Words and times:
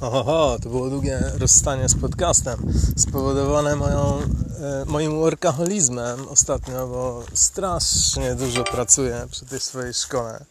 Oho, 0.00 0.58
to 0.62 0.68
było 0.68 0.90
długie 0.90 1.32
rozstanie 1.38 1.88
z 1.88 2.00
podcastem, 2.00 2.72
spowodowane 2.96 3.76
moją, 3.76 4.18
e, 4.60 4.84
moim 4.86 5.20
workaholizmem 5.20 6.28
ostatnio, 6.28 6.86
bo 6.86 7.22
strasznie 7.34 8.34
dużo 8.34 8.64
pracuję 8.64 9.26
przy 9.30 9.46
tej 9.46 9.60
swojej 9.60 9.94
szkole. 9.94 10.44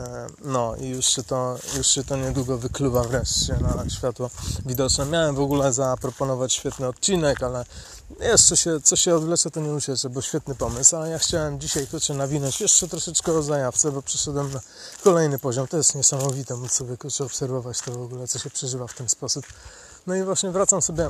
E, 0.00 0.26
no 0.44 0.76
i 0.76 0.88
już 0.88 1.06
się, 1.06 1.22
to, 1.22 1.58
już 1.76 1.86
się 1.86 2.04
to 2.04 2.16
niedługo 2.16 2.58
wykluwa 2.58 3.02
wreszcie 3.04 3.56
na 3.56 3.90
światło 3.90 4.30
widoczne. 4.66 5.06
Miałem 5.06 5.34
w 5.34 5.40
ogóle 5.40 5.72
zaproponować 5.72 6.52
świetny 6.52 6.88
odcinek, 6.88 7.42
ale 7.42 7.64
jeszcze 8.20 8.56
się, 8.56 8.80
co 8.80 8.96
się 8.96 9.14
odwlecze, 9.14 9.50
to 9.50 9.60
nie 9.60 9.72
ucieszę, 9.72 10.10
bo 10.10 10.22
świetny 10.22 10.54
pomysł. 10.54 10.96
Ale 10.96 11.10
ja 11.10 11.18
chciałem 11.18 11.60
dzisiaj 11.60 11.86
kurczę 11.86 12.14
nawinąć 12.14 12.60
jeszcze 12.60 12.88
troszeczkę 12.88 13.32
o 13.32 13.42
zajawce, 13.42 13.92
bo 13.92 14.02
przeszedłem 14.02 14.52
na 14.52 14.60
kolejny 15.04 15.38
poziom. 15.38 15.66
To 15.66 15.76
jest 15.76 15.94
niesamowite 15.94 16.56
móc 16.56 16.72
sobie 16.72 16.96
kurczę 16.96 17.24
obserwować 17.24 17.80
to 17.80 17.92
w 17.92 18.02
ogóle, 18.02 18.28
co 18.28 18.38
się 18.38 18.50
przeżywa 18.50 18.86
w 18.86 18.94
ten 18.94 19.08
sposób. 19.08 19.46
No 20.06 20.14
i 20.14 20.22
właśnie 20.22 20.50
wracam 20.50 20.82
sobie 20.82 21.08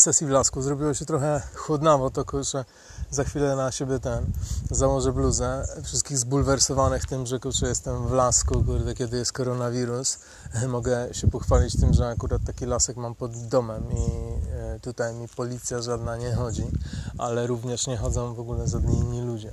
sesji 0.00 0.26
w 0.26 0.30
lasku. 0.30 0.62
Zrobiło 0.62 0.94
się 0.94 1.06
trochę 1.06 1.42
chłodnawo, 1.54 2.10
to 2.10 2.24
kurczę 2.24 2.64
za 3.10 3.24
chwilę 3.24 3.56
na 3.56 3.72
siebie 3.72 3.98
ten 3.98 4.32
założę 4.70 5.12
bluzę. 5.12 5.66
Wszystkich 5.82 6.18
zbulwersowanych 6.18 7.06
tym, 7.06 7.26
że 7.26 7.40
kurczę 7.40 7.68
jestem 7.68 8.08
w 8.08 8.12
lasku, 8.12 8.64
kurde, 8.64 8.94
kiedy 8.94 9.16
jest 9.16 9.32
koronawirus. 9.32 10.18
Mogę 10.68 11.08
się 11.12 11.30
pochwalić 11.30 11.80
tym, 11.80 11.94
że 11.94 12.08
akurat 12.08 12.42
taki 12.46 12.66
lasek 12.66 12.96
mam 12.96 13.14
pod 13.14 13.46
domem 13.48 13.92
i 13.92 14.10
e, 14.52 14.80
tutaj 14.80 15.14
mi 15.14 15.28
policja 15.28 15.82
żadna 15.82 16.16
nie 16.16 16.34
chodzi, 16.34 16.64
ale 17.18 17.46
również 17.46 17.86
nie 17.86 17.96
chodzą 17.96 18.34
w 18.34 18.40
ogóle 18.40 18.68
żadni 18.68 18.98
inni 18.98 19.20
ludzie. 19.20 19.52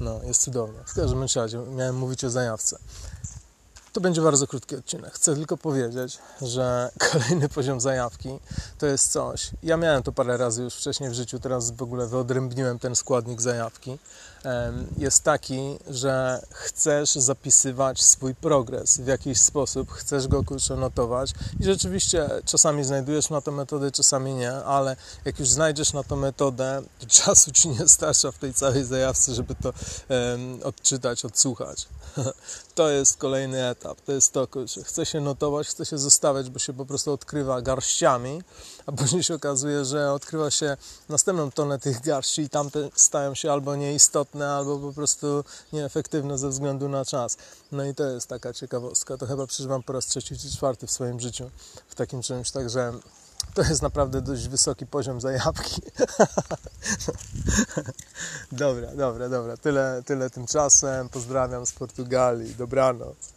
No, 0.00 0.22
jest 0.22 0.42
cudownie. 0.42 0.78
W 0.86 0.94
każdym 0.94 1.24
razie 1.36 1.58
miałem 1.58 1.96
mówić 1.96 2.24
o 2.24 2.30
zajawce. 2.30 2.78
To 3.96 4.00
będzie 4.00 4.20
bardzo 4.20 4.46
krótki 4.46 4.76
odcinek. 4.76 5.14
Chcę 5.14 5.34
tylko 5.34 5.56
powiedzieć, 5.56 6.18
że 6.42 6.90
kolejny 7.12 7.48
poziom 7.48 7.80
zajawki 7.80 8.38
to 8.78 8.86
jest 8.86 9.12
coś. 9.12 9.50
Ja 9.62 9.76
miałem 9.76 10.02
to 10.02 10.12
parę 10.12 10.36
razy 10.36 10.62
już 10.62 10.74
wcześniej 10.74 11.10
w 11.10 11.14
życiu, 11.14 11.38
teraz 11.38 11.70
w 11.70 11.82
ogóle 11.82 12.06
wyodrębniłem 12.06 12.78
ten 12.78 12.96
składnik 12.96 13.40
zajawki. 13.40 13.98
Jest 14.98 15.22
taki, 15.22 15.78
że 15.88 16.42
chcesz 16.50 17.10
zapisywać 17.10 18.04
swój 18.04 18.34
progres 18.34 18.98
w 18.98 19.06
jakiś 19.06 19.40
sposób, 19.40 19.90
chcesz 19.92 20.28
go 20.28 20.44
kurczę 20.44 20.76
notować 20.76 21.30
i 21.60 21.64
rzeczywiście 21.64 22.28
czasami 22.44 22.84
znajdujesz 22.84 23.30
na 23.30 23.40
to 23.40 23.52
metodę, 23.52 23.90
czasami 23.90 24.34
nie, 24.34 24.52
ale 24.52 24.96
jak 25.24 25.38
już 25.38 25.48
znajdziesz 25.48 25.92
na 25.92 26.02
to 26.02 26.16
metodę, 26.16 26.82
to 26.98 27.06
czasu 27.24 27.52
ci 27.52 27.68
nie 27.68 27.88
starcza 27.88 28.32
w 28.32 28.38
tej 28.38 28.54
całej 28.54 28.84
zajawce, 28.84 29.34
żeby 29.34 29.54
to 29.54 29.72
odczytać, 30.64 31.24
odsłuchać. 31.24 31.88
To 32.74 32.90
jest 32.90 33.16
kolejny 33.16 33.68
etap. 33.86 34.00
To 34.00 34.12
jest 34.12 34.32
to, 34.32 34.48
że 34.66 34.84
chce 34.84 35.06
się 35.06 35.20
notować, 35.20 35.68
chce 35.68 35.86
się 35.86 35.98
zostawiać, 35.98 36.50
bo 36.50 36.58
się 36.58 36.72
po 36.72 36.86
prostu 36.86 37.12
odkrywa 37.12 37.62
garściami, 37.62 38.42
a 38.86 38.92
później 38.92 39.22
się 39.22 39.34
okazuje, 39.34 39.84
że 39.84 40.12
odkrywa 40.12 40.50
się 40.50 40.76
następną 41.08 41.50
tonę 41.50 41.78
tych 41.78 42.00
garści 42.00 42.42
i 42.42 42.48
tamte 42.48 42.88
stają 42.94 43.34
się 43.34 43.52
albo 43.52 43.76
nieistotne, 43.76 44.50
albo 44.50 44.78
po 44.78 44.92
prostu 44.92 45.44
nieefektywne 45.72 46.38
ze 46.38 46.48
względu 46.48 46.88
na 46.88 47.04
czas. 47.04 47.36
No 47.72 47.84
i 47.84 47.94
to 47.94 48.04
jest 48.04 48.26
taka 48.26 48.52
ciekawostka. 48.52 49.16
To 49.16 49.26
chyba 49.26 49.46
przeżywam 49.46 49.82
po 49.82 49.92
raz 49.92 50.06
trzeci 50.06 50.38
czy 50.38 50.50
czwarty 50.50 50.86
w 50.86 50.90
swoim 50.90 51.20
życiu 51.20 51.50
w 51.88 51.94
takim 51.94 52.22
czymś, 52.22 52.50
także 52.50 52.92
to 53.54 53.62
jest 53.62 53.82
naprawdę 53.82 54.20
dość 54.20 54.48
wysoki 54.48 54.86
poziom 54.86 55.20
zajawki. 55.20 55.82
dobra, 58.52 58.94
dobra, 58.94 59.28
dobra. 59.28 59.56
Tyle, 59.56 60.02
tyle 60.06 60.30
tymczasem. 60.30 61.08
Pozdrawiam 61.08 61.66
z 61.66 61.72
Portugalii. 61.72 62.54
Dobranoc. 62.54 63.36